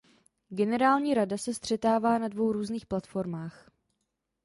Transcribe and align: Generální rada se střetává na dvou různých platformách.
Generální 0.49 1.13
rada 1.13 1.37
se 1.37 1.53
střetává 1.53 2.17
na 2.17 2.27
dvou 2.27 2.51
různých 2.51 2.85
platformách. 2.85 3.69